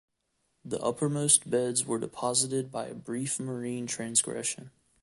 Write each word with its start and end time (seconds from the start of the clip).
The 0.65 0.79
uppermost 0.81 1.47
beds 1.47 1.85
were 1.85 1.99
deposited 1.99 2.71
by 2.71 2.87
a 2.87 2.95
brief 2.95 3.39
marine 3.39 3.85
transgression. 3.85 4.71